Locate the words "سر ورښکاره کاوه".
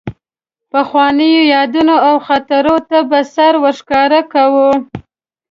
3.33-4.69